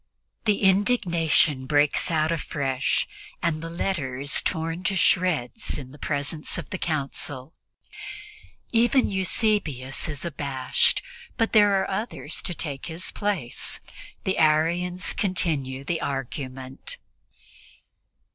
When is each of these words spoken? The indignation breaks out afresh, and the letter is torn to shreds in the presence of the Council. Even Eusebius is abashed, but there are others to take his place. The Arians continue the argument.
The 0.45 0.63
indignation 0.63 1.67
breaks 1.67 2.09
out 2.09 2.31
afresh, 2.31 3.07
and 3.43 3.61
the 3.61 3.69
letter 3.69 4.19
is 4.19 4.41
torn 4.41 4.83
to 4.85 4.95
shreds 4.95 5.77
in 5.77 5.91
the 5.91 5.99
presence 5.99 6.57
of 6.57 6.71
the 6.71 6.79
Council. 6.79 7.53
Even 8.71 9.11
Eusebius 9.11 10.09
is 10.09 10.25
abashed, 10.25 11.03
but 11.37 11.53
there 11.53 11.79
are 11.79 11.87
others 11.87 12.41
to 12.41 12.55
take 12.55 12.87
his 12.87 13.11
place. 13.11 13.79
The 14.23 14.39
Arians 14.39 15.13
continue 15.13 15.83
the 15.83 16.01
argument. 16.01 16.97